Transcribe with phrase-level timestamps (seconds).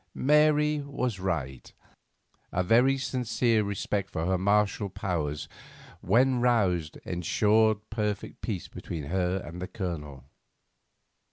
[0.15, 1.73] Mary was right.
[2.51, 5.47] A very sincere respect for her martial powers
[6.01, 10.23] when roused ensured perfect peace between her and the Colonel.